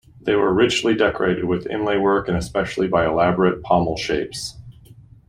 They 0.19 0.33
were 0.35 0.51
richly 0.51 0.95
decorated, 0.95 1.45
with 1.45 1.67
inlay 1.67 1.97
work 1.99 2.27
and 2.27 2.35
especially 2.35 2.87
by 2.87 3.05
elaborate 3.05 3.61
pommel 3.61 3.97
shapes. 3.97 4.57